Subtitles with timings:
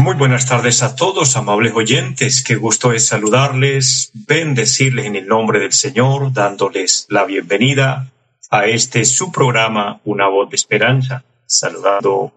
[0.00, 2.42] Muy buenas tardes a todos, amables oyentes.
[2.42, 8.10] Qué gusto es saludarles, bendecirles en el nombre del Señor, dándoles la bienvenida
[8.50, 11.22] a este su programa, Una voz de esperanza.
[11.46, 12.32] Saludando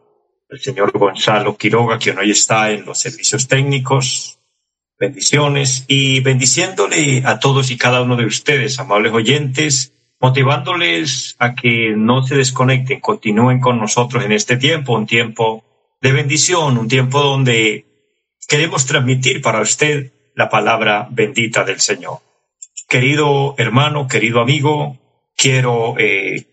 [0.50, 4.35] el señor Gonzalo Quiroga, quien hoy está en los servicios técnicos.
[4.98, 9.92] Bendiciones y bendiciéndole a todos y cada uno de ustedes, amables oyentes,
[10.22, 15.66] motivándoles a que no se desconecten, continúen con nosotros en este tiempo, un tiempo
[16.02, 17.86] de bendición, un tiempo donde
[18.48, 22.20] queremos transmitir para usted la palabra bendita del Señor.
[22.88, 24.98] Querido hermano, querido amigo,
[25.36, 26.48] quiero eh,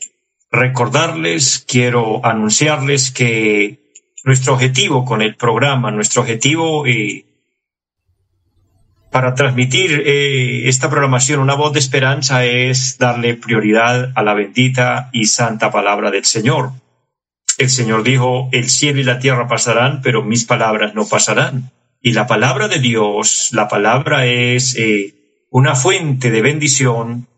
[0.51, 3.79] recordarles, quiero anunciarles que
[4.25, 7.25] nuestro objetivo con el programa, nuestro objetivo eh,
[9.13, 15.11] para transmitir eh, esta programación, una voz de esperanza, es darle prioridad a la bendita
[15.13, 16.71] y santa palabra del Señor.
[17.59, 21.71] El Señor dijo, el cielo y la tierra pasarán, pero mis palabras no pasarán.
[22.01, 27.29] Y la palabra de Dios, la palabra es eh, una fuente de bendición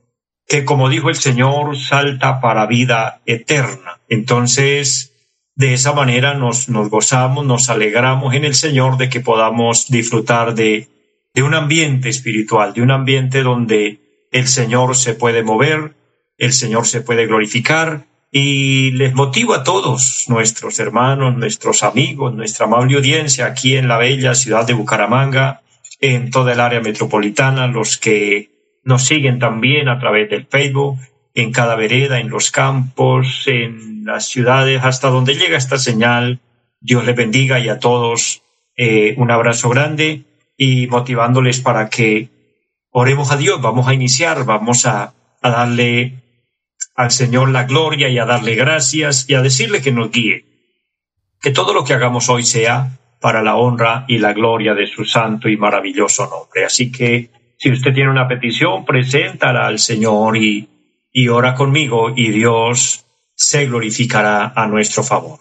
[0.47, 3.99] que, como dijo el Señor, salta para vida eterna.
[4.09, 5.13] Entonces,
[5.57, 10.55] de esa manera nos, nos gozamos, nos alegramos en el Señor de que podamos disfrutar
[10.55, 10.94] de,
[11.35, 15.95] de un ambiente espiritual, de un ambiente donde el Señor se puede mover,
[16.39, 22.67] el Señor se puede glorificar y les motivo a todos nuestros hermanos, nuestros amigos, nuestra
[22.67, 25.63] amable audiencia aquí en la bella ciudad de Bucaramanga,
[26.01, 28.51] en toda el área metropolitana, los que
[28.85, 30.99] nos siguen también a través del Facebook,
[31.35, 36.41] en cada vereda, en los campos, en las ciudades, hasta donde llega esta señal.
[36.81, 38.43] Dios les bendiga y a todos
[38.77, 40.25] eh, un abrazo grande
[40.57, 42.29] y motivándoles para que
[42.91, 43.61] oremos a Dios.
[43.61, 46.23] Vamos a iniciar, vamos a, a darle
[46.95, 50.45] al Señor la gloria y a darle gracias y a decirle que nos guíe.
[51.41, 55.05] Que todo lo que hagamos hoy sea para la honra y la gloria de su
[55.05, 56.65] santo y maravilloso nombre.
[56.65, 60.69] Así que si usted tiene una petición, preséntala al Señor y
[61.17, 63.07] y ora conmigo y Dios
[63.37, 65.39] se glorificará a nuestro favor.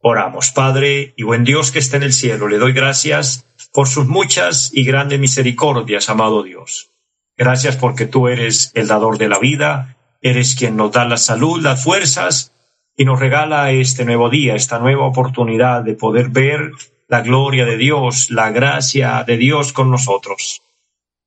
[0.00, 3.44] Oramos, Padre y buen Dios que está en el cielo, le doy gracias
[3.76, 6.88] por sus muchas y grandes misericordias, amado Dios.
[7.36, 11.60] Gracias porque tú eres el dador de la vida, eres quien nos da la salud,
[11.60, 12.54] las fuerzas
[12.96, 16.70] y nos regala este nuevo día, esta nueva oportunidad de poder ver
[17.06, 20.62] la gloria de Dios, la gracia de Dios con nosotros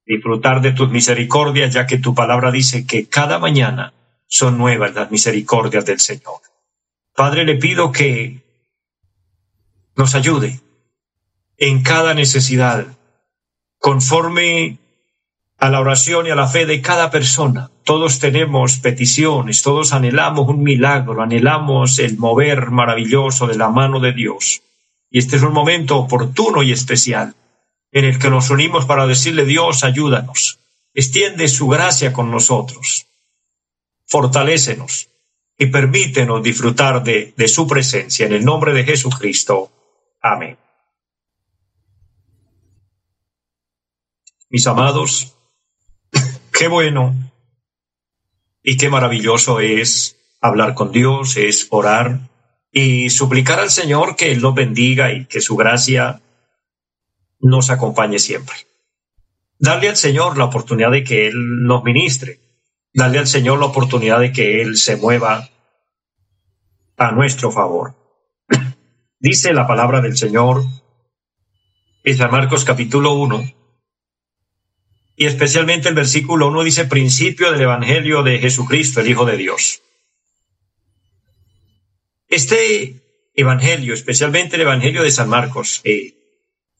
[0.04, 3.94] disfrutar de tus misericordias, ya que tu palabra dice que cada mañana
[4.26, 6.42] son nuevas las misericordias del Señor.
[7.16, 8.42] Padre, le pido que
[9.96, 10.62] nos ayude
[11.60, 12.88] en cada necesidad,
[13.78, 14.80] conforme
[15.60, 17.70] a la oración y a la fe de cada persona.
[17.84, 24.14] Todos tenemos peticiones, todos anhelamos un milagro, anhelamos el mover maravilloso de la mano de
[24.14, 24.62] Dios.
[25.10, 27.36] Y este es un momento oportuno y especial
[27.92, 30.60] en el que nos unimos para decirle Dios, ayúdanos,
[30.94, 33.08] extiende su gracia con nosotros,
[34.06, 35.10] fortalécenos
[35.58, 39.72] y permítenos disfrutar de, de su presencia en el nombre de Jesucristo.
[40.22, 40.58] Amén.
[44.52, 45.36] Mis amados,
[46.52, 47.14] qué bueno
[48.64, 52.20] y qué maravilloso es hablar con Dios, es orar
[52.72, 56.22] y suplicar al Señor que Él nos bendiga y que su gracia
[57.40, 58.56] nos acompañe siempre.
[59.60, 62.40] Darle al Señor la oportunidad de que Él nos ministre,
[62.92, 65.48] darle al Señor la oportunidad de que Él se mueva
[66.98, 67.94] a nuestro favor.
[69.20, 70.64] Dice la palabra del Señor
[72.04, 73.59] en San Marcos capítulo 1,
[75.20, 79.82] y especialmente el versículo 1 dice principio del Evangelio de Jesucristo, el Hijo de Dios.
[82.30, 83.02] Este
[83.34, 86.14] Evangelio, especialmente el Evangelio de San Marcos, eh,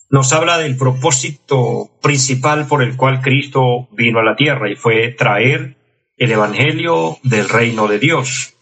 [0.10, 5.10] nos habla del propósito principal por el cual Cristo vino a la tierra y fue
[5.10, 5.76] traer
[6.16, 8.54] el Evangelio del reino de Dios,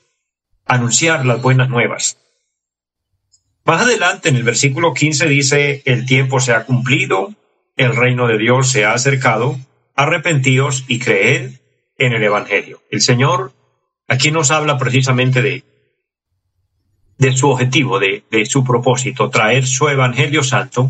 [0.66, 2.18] anunciar las buenas nuevas.
[3.64, 7.36] Más adelante en el versículo 15 dice, el tiempo se ha cumplido,
[7.76, 9.60] el reino de Dios se ha acercado,
[9.98, 11.60] arrepentíos y creed
[11.98, 12.82] en el Evangelio.
[12.90, 13.52] El Señor
[14.08, 15.64] aquí nos habla precisamente de,
[17.18, 20.90] de su objetivo, de, de su propósito, traer su Evangelio Santo,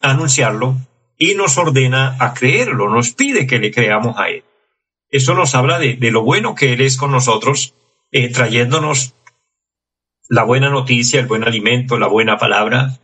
[0.00, 0.76] anunciarlo,
[1.18, 4.44] y nos ordena a creerlo, nos pide que le creamos a Él.
[5.10, 7.74] Eso nos habla de, de lo bueno que Él es con nosotros,
[8.12, 9.14] eh, trayéndonos
[10.28, 12.98] la buena noticia, el buen alimento, la buena palabra,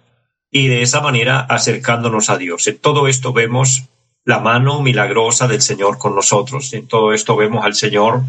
[0.51, 2.67] y de esa manera acercándonos a Dios.
[2.67, 3.89] En todo esto vemos
[4.25, 6.73] la mano milagrosa del Señor con nosotros.
[6.73, 8.23] En todo esto vemos al Señor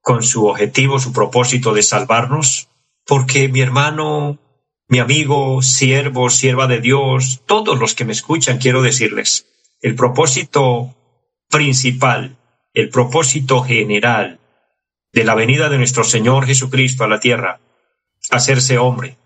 [0.00, 2.68] con su objetivo, su propósito de salvarnos,
[3.06, 4.38] porque mi hermano,
[4.88, 9.46] mi amigo, siervo, sierva de Dios, todos los que me escuchan, quiero decirles,
[9.80, 10.94] el propósito
[11.48, 12.36] principal,
[12.72, 14.40] el propósito general
[15.12, 17.60] de la venida de nuestro Señor Jesucristo a la tierra,
[18.30, 19.16] hacerse hombre,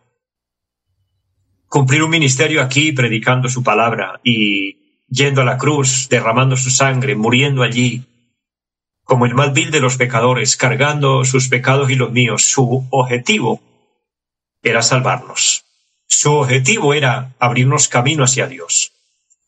[1.68, 4.77] cumplir un ministerio aquí predicando su palabra y
[5.08, 8.04] yendo a la cruz, derramando su sangre, muriendo allí,
[9.04, 12.44] como el más vil de los pecadores, cargando sus pecados y los míos.
[12.44, 13.60] Su objetivo
[14.62, 15.64] era salvarnos.
[16.06, 18.92] Su objetivo era abrirnos camino hacia Dios.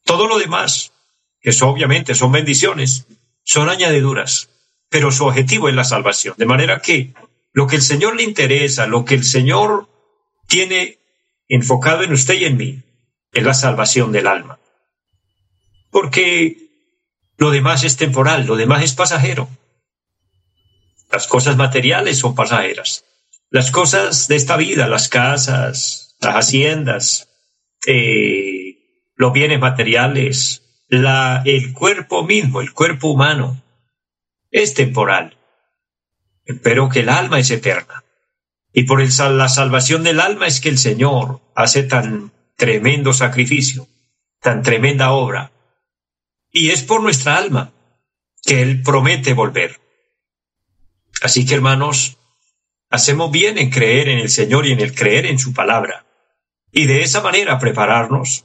[0.05, 0.93] Todo lo demás,
[1.41, 3.07] que obviamente son bendiciones,
[3.43, 4.49] son añadiduras,
[4.89, 6.35] pero su objetivo es la salvación.
[6.37, 7.13] De manera que
[7.53, 9.89] lo que el Señor le interesa, lo que el Señor
[10.47, 10.99] tiene
[11.49, 12.83] enfocado en usted y en mí,
[13.33, 14.60] es la salvación del alma.
[15.91, 16.57] Porque
[17.37, 19.49] lo demás es temporal, lo demás es pasajero.
[21.11, 23.05] Las cosas materiales son pasajeras.
[23.51, 27.29] Las cosas de esta vida, las casas, las haciendas,
[27.87, 28.77] eh,
[29.17, 33.63] los bienes materiales, la, el cuerpo mismo, el cuerpo humano,
[34.51, 35.37] es temporal.
[36.63, 38.05] Pero que el alma es eterna.
[38.73, 43.89] Y por el, la salvación del alma es que el Señor hace tan tremendo sacrificio,
[44.41, 45.51] tan tremenda obra.
[46.51, 47.73] Y es por nuestra alma
[48.43, 49.81] que Él promete volver.
[51.23, 52.17] Así que hermanos,
[52.89, 56.07] hacemos bien en creer en el Señor y en el creer en su palabra.
[56.73, 58.45] Y de esa manera prepararnos,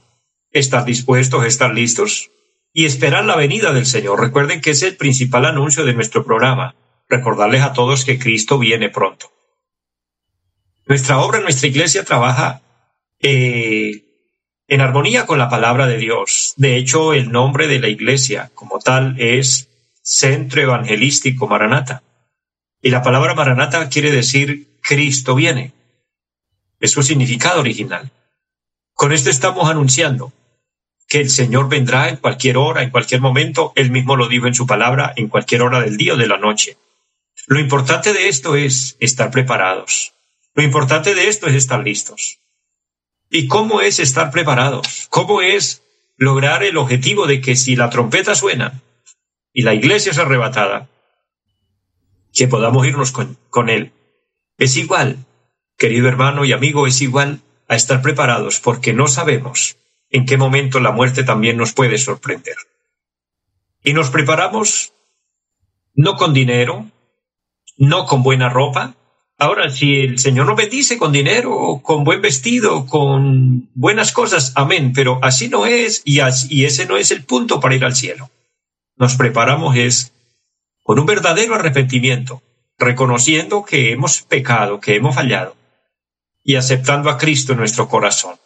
[0.50, 2.30] estar dispuestos, estar listos
[2.72, 4.20] y esperar la venida del Señor.
[4.20, 6.74] Recuerden que es el principal anuncio de nuestro programa.
[7.08, 9.32] Recordarles a todos que Cristo viene pronto.
[10.86, 12.62] Nuestra obra, nuestra iglesia trabaja
[13.20, 14.05] eh,
[14.68, 16.54] en armonía con la palabra de Dios.
[16.56, 19.68] De hecho, el nombre de la iglesia como tal es
[20.02, 22.02] Centro Evangelístico Maranata.
[22.82, 25.72] Y la palabra Maranata quiere decir Cristo viene.
[26.80, 28.10] Es su significado original.
[28.94, 30.32] Con esto estamos anunciando
[31.08, 33.72] que el Señor vendrá en cualquier hora, en cualquier momento.
[33.76, 36.38] Él mismo lo dijo en su palabra, en cualquier hora del día o de la
[36.38, 36.76] noche.
[37.46, 40.14] Lo importante de esto es estar preparados.
[40.54, 42.40] Lo importante de esto es estar listos.
[43.30, 45.06] ¿Y cómo es estar preparados?
[45.10, 45.82] ¿Cómo es
[46.16, 48.82] lograr el objetivo de que si la trompeta suena
[49.52, 50.88] y la iglesia es arrebatada,
[52.32, 53.92] que podamos irnos con, con él?
[54.58, 55.18] Es igual,
[55.76, 59.76] querido hermano y amigo, es igual a estar preparados porque no sabemos
[60.10, 62.56] en qué momento la muerte también nos puede sorprender.
[63.82, 64.92] Y nos preparamos
[65.94, 66.86] no con dinero,
[67.76, 68.94] no con buena ropa,
[69.38, 74.92] Ahora, si el Señor nos bendice con dinero, con buen vestido, con buenas cosas, amén,
[74.94, 76.20] pero así no es y,
[76.64, 78.30] ese no es el punto para ir al cielo.
[78.96, 80.14] Nos preparamos es
[80.82, 82.42] con un verdadero arrepentimiento,
[82.78, 85.54] reconociendo que hemos pecado, que hemos fallado
[86.42, 88.36] y aceptando a Cristo en nuestro corazón.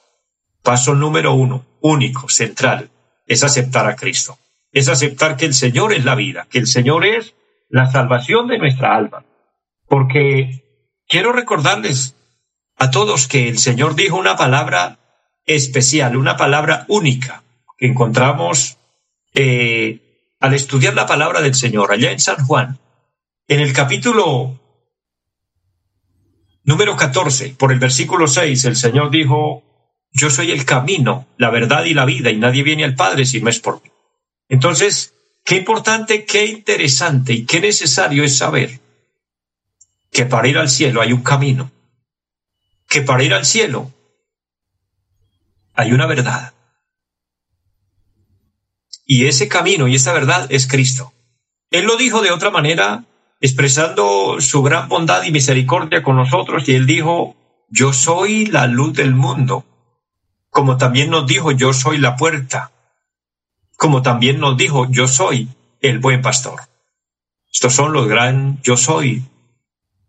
[0.62, 2.90] Paso número uno, único, central,
[3.26, 4.38] es aceptar a Cristo.
[4.72, 7.34] Es aceptar que el Señor es la vida, que el Señor es
[7.68, 9.24] la salvación de nuestra alma.
[9.86, 10.69] Porque
[11.10, 12.14] Quiero recordarles
[12.76, 15.00] a todos que el Señor dijo una palabra
[15.44, 17.42] especial, una palabra única
[17.76, 18.78] que encontramos
[19.34, 22.78] eh, al estudiar la palabra del Señor allá en San Juan,
[23.48, 24.60] en el capítulo
[26.62, 29.64] número 14, por el versículo 6, el Señor dijo,
[30.12, 33.40] yo soy el camino, la verdad y la vida, y nadie viene al Padre si
[33.40, 33.90] no es por mí.
[34.48, 35.12] Entonces,
[35.44, 38.78] qué importante, qué interesante y qué necesario es saber
[40.10, 41.70] que para ir al cielo hay un camino,
[42.88, 43.92] que para ir al cielo
[45.74, 46.52] hay una verdad.
[49.06, 51.12] Y ese camino y esa verdad es Cristo.
[51.70, 53.04] Él lo dijo de otra manera,
[53.40, 57.36] expresando su gran bondad y misericordia con nosotros, y él dijo,
[57.68, 59.64] yo soy la luz del mundo,
[60.50, 62.72] como también nos dijo, yo soy la puerta,
[63.76, 65.48] como también nos dijo, yo soy
[65.80, 66.60] el buen pastor.
[67.52, 69.24] Estos son los gran yo soy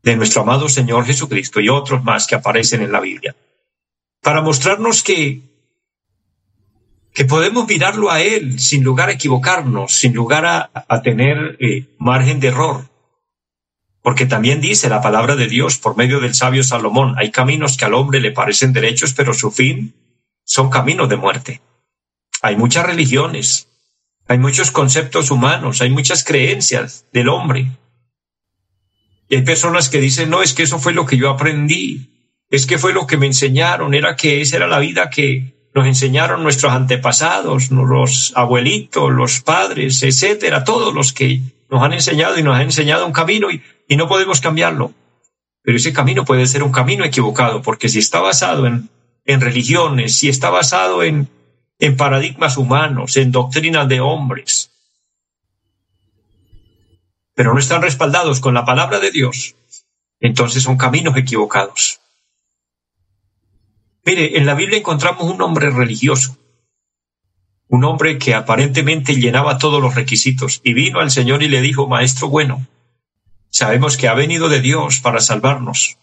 [0.03, 3.36] de nuestro amado Señor Jesucristo y otros más que aparecen en la Biblia,
[4.22, 5.41] para mostrarnos que,
[7.13, 12.39] que podemos mirarlo a Él sin lugar a equivocarnos, sin lugar a, tener eh, margen
[12.39, 12.89] de error.
[14.01, 17.86] Porque también dice la palabra de Dios por medio del sabio Salomón, hay caminos que
[17.86, 19.93] al hombre le parecen derechos, pero su fin
[20.43, 21.62] son caminos de muerte.
[22.41, 23.67] Hay muchas religiones,
[24.27, 27.67] hay muchos conceptos humanos, hay muchas creencias del hombre.
[29.32, 32.10] Y hay personas que dicen, no, es que eso fue lo que yo aprendí,
[32.50, 35.88] es que fue lo que me enseñaron, era que esa era la vida que nos
[35.88, 42.44] enseñaron nuestros antepasados, los abuelitos, los padres, etcétera, todos los que nos han enseñado y
[42.44, 43.62] nos han enseñado un camino y,
[43.96, 44.92] no podemos cambiarlo.
[45.64, 48.90] Pero ese camino puede ser un camino equivocado, porque si está basado en,
[49.26, 51.30] religiones, si está basado en
[51.96, 54.71] paradigmas humanos, en doctrinas de hombres,
[57.34, 59.56] pero no están respaldados con la palabra de Dios,
[60.20, 62.00] entonces son caminos equivocados.
[64.06, 66.38] Mire, en la Biblia encontramos un hombre religioso,
[67.68, 71.88] un hombre que aparentemente llenaba todos los requisitos y vino al Señor y le dijo,
[71.88, 72.68] Maestro bueno,
[73.50, 75.98] sabemos que ha venido de Dios para salvarnos.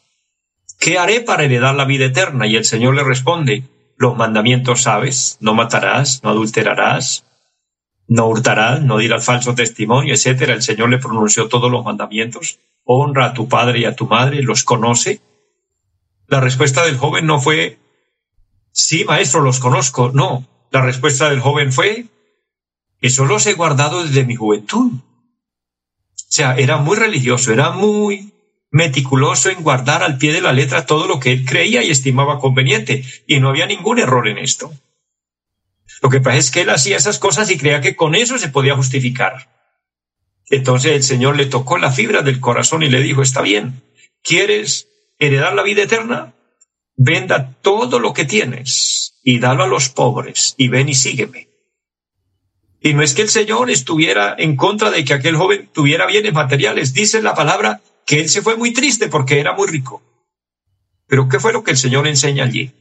[0.79, 2.47] ¿Qué haré para heredar la vida eterna?
[2.47, 3.65] Y el Señor le responde,
[3.97, 7.25] los mandamientos sabes, no matarás, no adulterarás,
[8.09, 10.55] no hurtarás, no dirás falso testimonio, etcétera.
[10.55, 12.59] El Señor le pronunció todos los mandamientos.
[12.85, 15.21] Honra a tu padre y a tu madre, los conoce.
[16.27, 17.79] La respuesta del joven no fue,
[18.73, 20.11] sí, maestro, los conozco.
[20.13, 22.07] No, la respuesta del joven fue,
[23.01, 24.93] eso los he guardado desde mi juventud.
[24.95, 28.33] O sea, era muy religioso, era muy
[28.71, 32.39] meticuloso en guardar al pie de la letra todo lo que él creía y estimaba
[32.39, 34.73] conveniente, y no había ningún error en esto.
[36.03, 38.49] Lo que pasa es que él hacía esas cosas y creía que con eso se
[38.49, 39.49] podía justificar.
[40.51, 43.83] Entonces el Señor le tocó la fibra del corazón y le dijo, está bien,
[44.23, 44.89] ¿quieres
[45.19, 46.35] heredar la vida eterna?
[46.97, 51.49] Venda todo lo que tienes y dalo a los pobres y ven y sígueme.
[52.81, 56.33] Y no es que el Señor estuviera en contra de que aquel joven tuviera bienes
[56.33, 56.95] materiales.
[56.95, 60.03] Dice la palabra que él se fue muy triste porque era muy rico.
[61.07, 62.73] Pero ¿qué fue lo que el Señor enseña allí?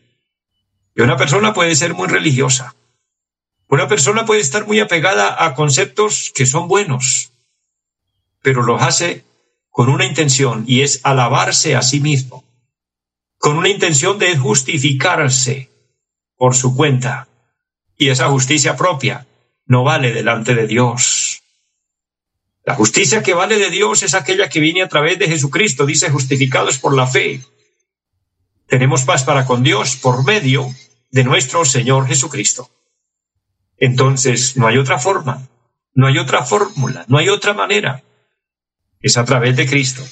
[0.96, 2.76] Que una persona puede ser muy religiosa.
[3.70, 7.32] Una persona puede estar muy apegada a conceptos que son buenos,
[8.42, 9.26] pero los hace
[9.70, 12.46] con una intención y es alabarse a sí mismo,
[13.38, 15.70] con una intención de justificarse
[16.38, 17.28] por su cuenta.
[17.98, 19.28] Y esa justicia propia
[19.66, 21.44] no vale delante de Dios.
[22.64, 26.10] La justicia que vale de Dios es aquella que viene a través de Jesucristo, dice
[26.10, 27.42] justificados por la fe.
[28.68, 30.74] Tenemos paz para con Dios por medio
[31.12, 32.70] de nuestro Señor Jesucristo.
[33.78, 35.48] Entonces, no hay otra forma,
[35.94, 38.04] no hay otra fórmula, no hay otra manera.
[39.00, 40.04] Es a través de Cristo,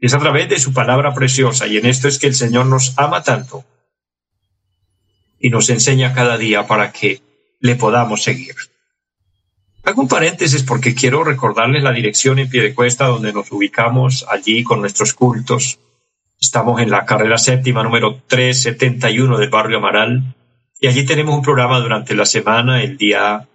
[0.00, 2.98] es a través de su palabra preciosa, y en esto es que el Señor nos
[2.98, 3.64] ama tanto
[5.38, 7.22] y nos enseña cada día para que
[7.60, 8.56] le podamos seguir.
[9.84, 14.64] Hago un paréntesis porque quiero recordarles la dirección en pie cuesta donde nos ubicamos allí
[14.64, 15.78] con nuestros cultos.
[16.40, 20.34] Estamos en la carrera séptima número 371 del barrio Amaral
[20.80, 23.48] y allí tenemos un programa durante la semana, el día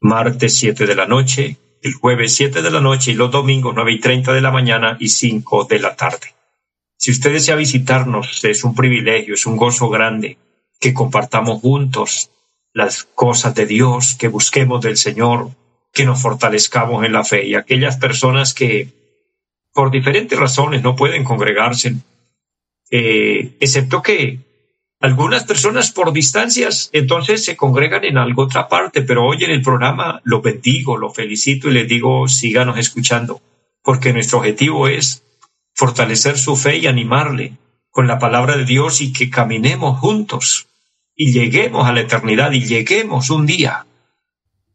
[0.00, 3.92] martes 7 de la noche, el jueves 7 de la noche y los domingos 9
[3.92, 6.34] y 30 de la mañana y 5 de la tarde.
[6.96, 10.36] Si usted desea visitarnos, es un privilegio, es un gozo grande
[10.80, 12.30] que compartamos juntos
[12.72, 15.50] las cosas de Dios, que busquemos del Señor,
[15.92, 17.46] que nos fortalezcamos en la fe.
[17.46, 18.88] Y aquellas personas que
[19.72, 21.94] por diferentes razones no pueden congregarse,
[22.90, 24.47] eh, excepto que
[25.00, 29.62] algunas personas por distancias entonces se congregan en algo otra parte, pero hoy en el
[29.62, 33.40] programa lo bendigo, lo felicito y les digo síganos escuchando,
[33.82, 35.22] porque nuestro objetivo es
[35.72, 37.52] fortalecer su fe y animarle
[37.90, 40.66] con la palabra de Dios y que caminemos juntos
[41.14, 43.86] y lleguemos a la eternidad y lleguemos un día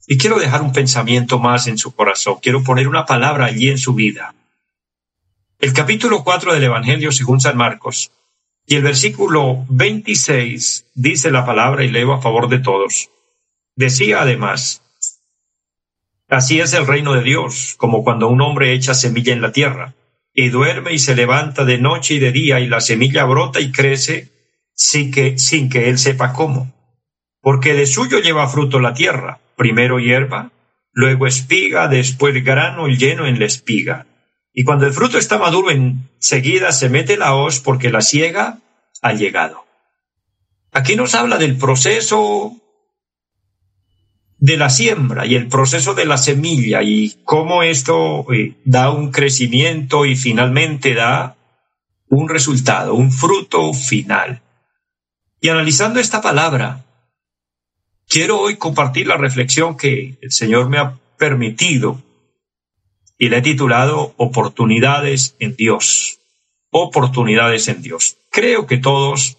[0.07, 2.39] y quiero dejar un pensamiento más en su corazón.
[2.41, 4.33] Quiero poner una palabra allí en su vida.
[5.59, 8.09] El capítulo 4 del Evangelio según San Marcos
[8.65, 13.11] y el versículo 26 dice la palabra y leo a favor de todos.
[13.75, 14.81] Decía además,
[16.29, 19.95] Así es el reino de Dios, como cuando un hombre echa semilla en la tierra,
[20.31, 23.71] y duerme y se levanta de noche y de día, y la semilla brota y
[23.71, 24.29] crece
[24.75, 26.71] sin que, sin que él sepa cómo.
[27.41, 30.51] Porque de suyo lleva fruto la tierra, primero hierba,
[30.91, 34.05] luego espiga, después grano lleno en la espiga.
[34.53, 38.59] Y cuando el fruto está maduro, enseguida se mete la hoz porque la siega
[39.01, 39.65] ha llegado.
[40.71, 42.55] Aquí nos habla del proceso
[44.39, 49.11] de la siembra y el proceso de la semilla y cómo esto eh, da un
[49.11, 51.35] crecimiento y finalmente da
[52.07, 54.41] un resultado, un fruto final.
[55.41, 56.85] Y analizando esta palabra,
[58.09, 62.01] Quiero hoy compartir la reflexión que el Señor me ha permitido
[63.19, 66.17] y la he titulado Oportunidades en Dios.
[66.71, 68.17] Oportunidades en Dios.
[68.31, 69.37] Creo que todos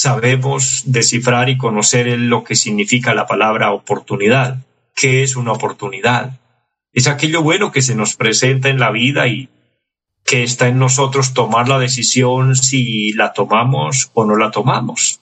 [0.00, 4.58] sabemos descifrar y conocer lo que significa la palabra oportunidad.
[4.94, 6.38] ¿Qué es una oportunidad?
[6.92, 9.48] Es aquello bueno que se nos presenta en la vida y
[10.24, 15.20] que está en nosotros tomar la decisión si la tomamos o no la tomamos.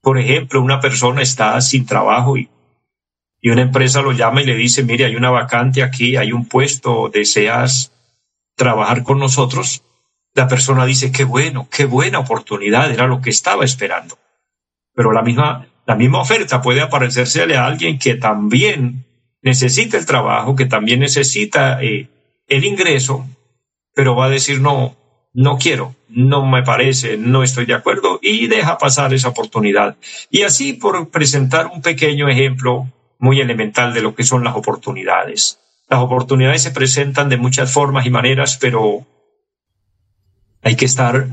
[0.00, 2.48] Por ejemplo, una persona está sin trabajo y,
[3.40, 6.46] y una empresa lo llama y le dice, mire, hay una vacante aquí, hay un
[6.46, 7.90] puesto, deseas
[8.54, 9.82] trabajar con nosotros.
[10.36, 14.18] La persona dice, qué bueno, qué buena oportunidad, era lo que estaba esperando.
[14.94, 19.06] Pero la misma, la misma oferta puede aparecérsele a alguien que también
[19.40, 22.10] necesita el trabajo, que también necesita eh,
[22.48, 23.26] el ingreso,
[23.94, 24.94] pero va a decir, no,
[25.32, 29.96] no quiero, no me parece, no estoy de acuerdo y deja pasar esa oportunidad.
[30.30, 35.60] Y así por presentar un pequeño ejemplo muy elemental de lo que son las oportunidades.
[35.88, 39.06] Las oportunidades se presentan de muchas formas y maneras, pero
[40.66, 41.28] hay que estar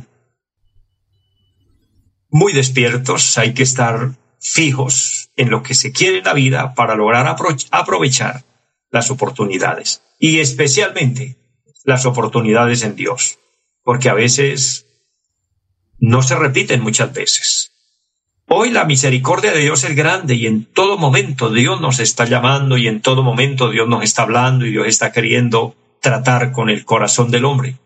[2.29, 6.93] muy despiertos, hay que estar fijos en lo que se quiere en la vida para
[6.93, 7.35] lograr
[7.71, 8.43] aprovechar
[8.91, 11.35] las oportunidades y especialmente
[11.83, 13.39] las oportunidades en Dios
[13.81, 14.85] porque a veces
[15.97, 17.71] no se repiten muchas veces.
[18.47, 22.77] Hoy la misericordia de Dios es grande y en todo momento Dios nos está llamando
[22.77, 26.85] y en todo momento Dios nos está hablando y Dios está queriendo tratar con el
[26.85, 27.79] corazón del hombre.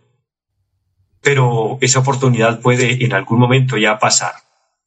[1.27, 4.31] Pero esa oportunidad puede en algún momento ya pasar.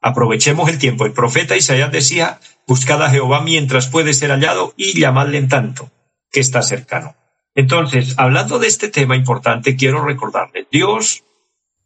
[0.01, 1.05] Aprovechemos el tiempo.
[1.05, 5.91] El profeta Isaías decía, buscad a Jehová mientras puede ser hallado y llamadle en tanto
[6.33, 7.15] que está cercano.
[7.55, 11.25] Entonces, hablando de este tema importante, quiero recordarle, Dios,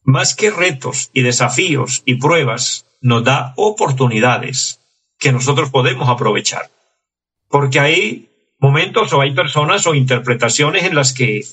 [0.05, 4.79] más que retos y desafíos y pruebas, nos da oportunidades
[5.19, 6.71] que nosotros podemos aprovechar.
[7.49, 11.45] Porque hay momentos o hay personas o interpretaciones en las que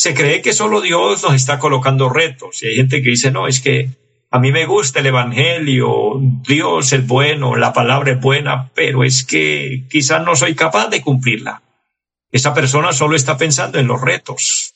[0.00, 2.62] se cree que solo Dios nos está colocando retos.
[2.62, 3.90] Y hay gente que dice, no, es que
[4.30, 6.14] a mí me gusta el Evangelio,
[6.48, 11.02] Dios es bueno, la palabra es buena, pero es que quizás no soy capaz de
[11.02, 11.60] cumplirla.
[12.32, 14.72] Esa persona solo está pensando en los retos.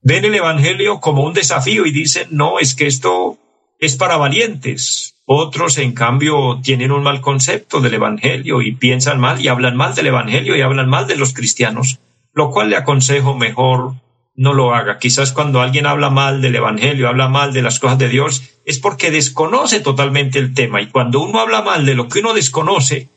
[0.00, 3.36] Ven el Evangelio como un desafío y dicen, no, es que esto
[3.80, 5.16] es para valientes.
[5.24, 9.92] Otros, en cambio, tienen un mal concepto del Evangelio y piensan mal y hablan mal
[9.96, 11.98] del Evangelio y hablan mal de los cristianos,
[12.32, 14.03] lo cual le aconsejo mejor
[14.34, 14.98] no lo haga.
[14.98, 18.78] Quizás cuando alguien habla mal del Evangelio, habla mal de las cosas de Dios, es
[18.78, 20.80] porque desconoce totalmente el tema.
[20.80, 23.08] Y cuando uno habla mal de lo que uno desconoce,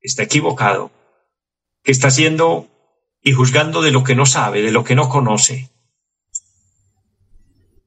[0.00, 0.90] está equivocado
[1.84, 2.66] que está haciendo
[3.22, 5.70] y juzgando de lo que no sabe, de lo que no conoce.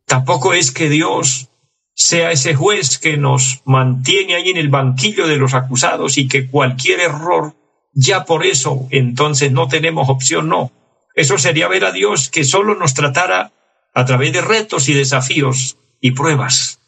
[0.05, 1.49] Tampoco es que Dios
[1.93, 6.47] sea ese juez que nos mantiene ahí en el banquillo de los acusados y que
[6.47, 7.55] cualquier error,
[7.91, 10.71] ya por eso entonces no tenemos opción, no.
[11.17, 13.51] Eso sería ver a Dios que solo nos tratara
[13.91, 16.79] a través de retos y desafíos y pruebas.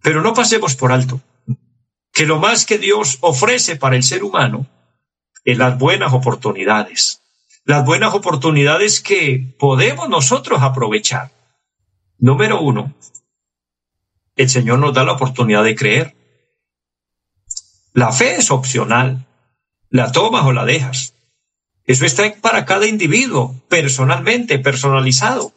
[0.00, 1.20] Pero no pasemos por alto
[2.10, 4.66] que lo más que Dios ofrece para el ser humano
[5.44, 7.20] en las buenas oportunidades,
[7.66, 11.32] las buenas oportunidades que podemos nosotros aprovechar.
[12.16, 12.94] Número uno,
[14.36, 16.16] el Señor nos da la oportunidad de creer.
[17.92, 19.26] La fe es opcional,
[19.90, 21.12] la tomas o la dejas.
[21.86, 25.52] Eso está para cada individuo, personalmente, personalizado.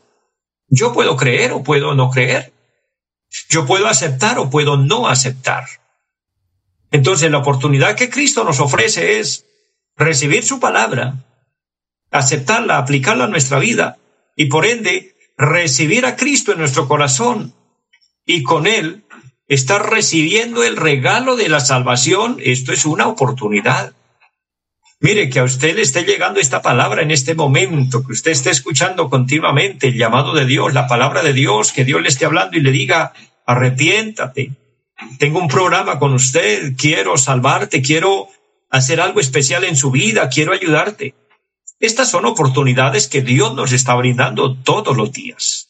[0.68, 2.54] Yo puedo creer o puedo no creer.
[3.50, 5.66] Yo puedo aceptar o puedo no aceptar.
[6.92, 9.46] Entonces la oportunidad que Cristo nos ofrece es
[9.96, 11.26] recibir su palabra,
[12.12, 13.98] aceptarla, aplicarla a nuestra vida
[14.36, 17.54] y por ende recibir a Cristo en nuestro corazón
[18.26, 19.04] y con él
[19.48, 22.38] estar recibiendo el regalo de la salvación.
[22.40, 23.94] Esto es una oportunidad.
[25.02, 28.50] Mire, que a usted le esté llegando esta palabra en este momento, que usted esté
[28.50, 32.58] escuchando continuamente el llamado de Dios, la palabra de Dios, que Dios le esté hablando
[32.58, 33.14] y le diga,
[33.46, 34.52] arrepiéntate.
[35.18, 38.28] Tengo un programa con usted, quiero salvarte, quiero
[38.70, 41.16] hacer algo especial en su vida, quiero ayudarte.
[41.80, 45.70] Estas son oportunidades que Dios nos está brindando todos los días.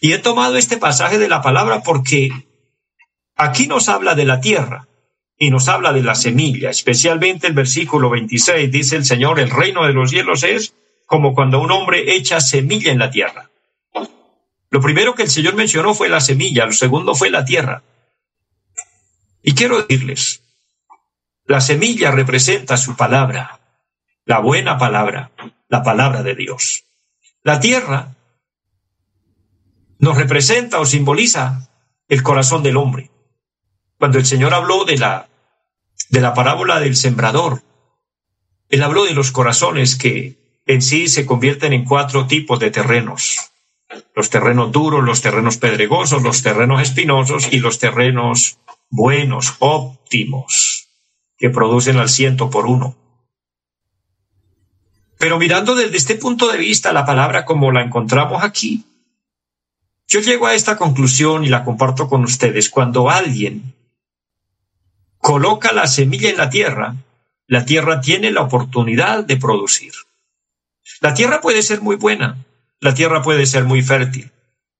[0.00, 2.30] Y he tomado este pasaje de la palabra porque
[3.36, 4.88] aquí nos habla de la tierra
[5.42, 9.86] y nos habla de la semilla, especialmente el versículo 26, dice el Señor, el reino
[9.86, 10.74] de los cielos es
[11.06, 13.50] como cuando un hombre echa semilla en la tierra.
[14.68, 17.82] Lo primero que el Señor mencionó fue la semilla, lo segundo fue la tierra.
[19.42, 20.42] Y quiero decirles,
[21.46, 23.60] la semilla representa su palabra,
[24.26, 25.30] la buena palabra,
[25.70, 26.84] la palabra de Dios.
[27.42, 28.14] La tierra
[29.98, 31.70] nos representa o simboliza
[32.08, 33.10] el corazón del hombre.
[33.98, 35.29] Cuando el Señor habló de la
[36.10, 37.62] de la parábola del sembrador.
[38.68, 43.38] Él habló de los corazones que en sí se convierten en cuatro tipos de terrenos.
[44.14, 50.88] Los terrenos duros, los terrenos pedregosos, los terrenos espinosos y los terrenos buenos, óptimos,
[51.38, 52.96] que producen al ciento por uno.
[55.18, 58.84] Pero mirando desde este punto de vista la palabra como la encontramos aquí,
[60.08, 62.68] yo llego a esta conclusión y la comparto con ustedes.
[62.68, 63.74] Cuando alguien
[65.20, 66.96] coloca la semilla en la tierra,
[67.46, 69.92] la tierra tiene la oportunidad de producir.
[71.00, 72.44] La tierra puede ser muy buena,
[72.80, 74.30] la tierra puede ser muy fértil,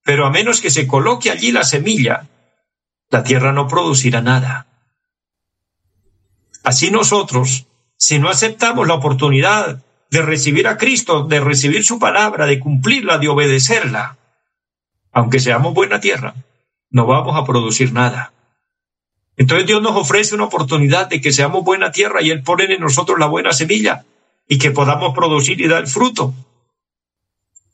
[0.02, 2.28] pero a menos que se coloque allí la semilla,
[3.10, 4.66] la tierra no producirá nada.
[6.62, 12.46] Así nosotros, si no aceptamos la oportunidad de recibir a Cristo, de recibir su palabra,
[12.46, 14.16] de cumplirla, de obedecerla,
[15.12, 16.34] aunque seamos buena tierra,
[16.90, 18.32] no vamos a producir nada.
[19.40, 22.78] Entonces Dios nos ofrece una oportunidad de que seamos buena tierra y Él pone en
[22.78, 24.04] nosotros la buena semilla
[24.46, 26.34] y que podamos producir y dar fruto.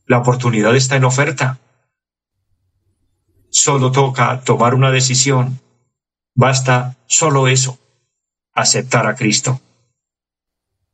[0.06, 1.58] La oportunidad está en oferta.
[3.50, 5.58] Solo toca tomar una decisión.
[6.36, 7.80] Basta solo eso,
[8.52, 9.60] aceptar a Cristo.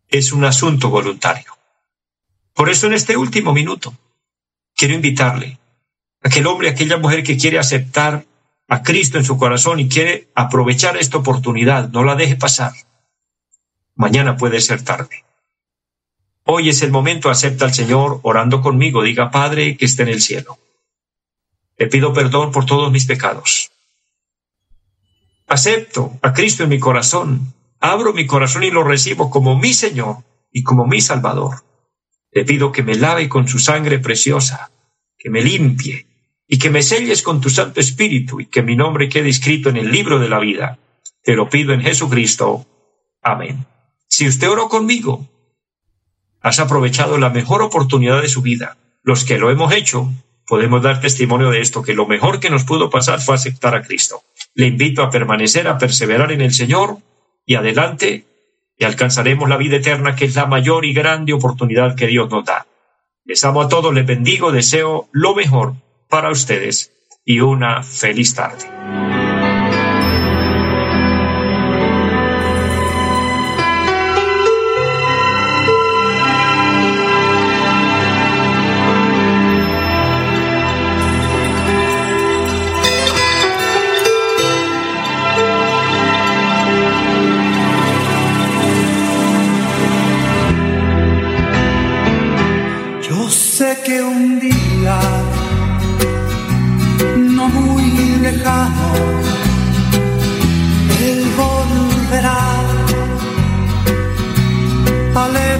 [0.09, 1.55] Es un asunto voluntario.
[2.55, 3.95] Por eso en este último minuto
[4.75, 5.59] quiero invitarle
[6.23, 8.25] a aquel hombre, a aquella mujer que quiere aceptar
[8.73, 12.73] a Cristo en su corazón y quiere aprovechar esta oportunidad, no la deje pasar.
[13.95, 15.27] Mañana puede ser tarde.
[16.45, 20.23] Hoy es el momento, acepta al Señor orando conmigo, diga Padre que esté en el
[20.23, 20.59] cielo.
[21.77, 23.71] Te pido perdón por todos mis pecados.
[25.49, 30.25] Acepto a Cristo en mi corazón, abro mi corazón y lo recibo como mi Señor
[30.51, 31.63] y como mi Salvador.
[32.31, 34.71] Te pido que me lave con su sangre preciosa,
[35.19, 36.07] que me limpie,
[36.53, 39.79] y que me selles con tu Santo Espíritu y que mi nombre quede escrito en
[39.79, 40.79] el libro de la vida.
[41.23, 42.67] Te lo pido en Jesucristo.
[43.23, 43.65] Amén.
[44.07, 45.27] Si usted oró conmigo,
[46.43, 48.77] has aprovechado la mejor oportunidad de su vida.
[49.03, 50.13] Los que lo hemos hecho,
[50.47, 53.81] podemos dar testimonio de esto, que lo mejor que nos pudo pasar fue aceptar a
[53.81, 54.23] Cristo.
[54.55, 56.99] Le invito a permanecer, a perseverar en el Señor
[57.47, 58.27] y adelante
[58.77, 62.45] y alcanzaremos la vida eterna, que es la mayor y grande oportunidad que Dios nos
[62.45, 62.67] da.
[63.25, 65.77] Les amo a todos, les bendigo, deseo lo mejor
[66.13, 66.93] para ustedes
[67.25, 69.22] y una feliz tarde.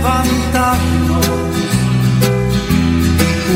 [0.03, 1.27] Levantarnos.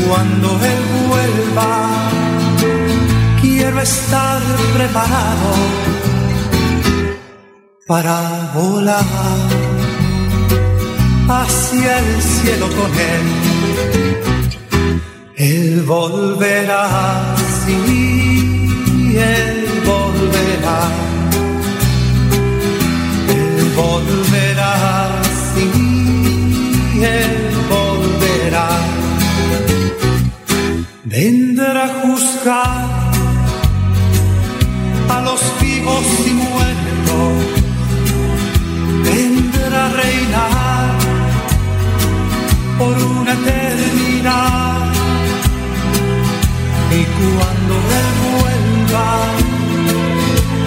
[0.07, 1.71] Cuando Él vuelva,
[3.41, 4.41] quiero estar
[4.73, 5.51] preparado
[7.85, 9.03] para volar
[11.27, 13.25] hacia el cielo con Él.
[15.35, 18.07] Él volverá, sí
[19.17, 20.79] él volverá,
[23.29, 24.26] Él volverá,
[31.17, 33.11] aprender a juzgar
[35.09, 37.33] a los vivos y muertos,
[39.01, 40.97] aprender a reinar
[42.77, 44.93] por una eternidad.
[46.91, 49.09] Y cuando él vuelva,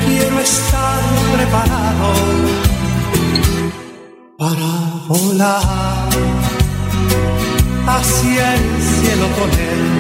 [0.05, 1.01] quiero estar
[1.37, 2.11] preparado
[4.37, 4.71] para
[5.07, 6.09] volar
[7.87, 10.00] hacia el cielo con él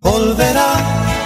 [0.00, 0.76] volverá,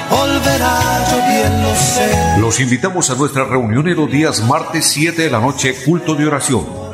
[0.09, 2.41] volverá, yo bien lo sé.
[2.41, 6.27] Los invitamos a nuestra reunión en los días martes 7 de la noche, culto de
[6.27, 6.92] oración.